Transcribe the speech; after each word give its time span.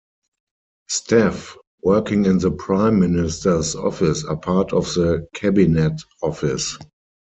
Staff 0.89 1.55
working 1.83 2.25
in 2.25 2.39
the 2.39 2.49
Prime 2.49 2.99
Minister's 2.99 3.75
Office 3.75 4.23
are 4.25 4.35
part 4.35 4.73
of 4.73 4.85
the 4.95 5.27
Cabinet 5.35 6.01
Office. 6.23 6.79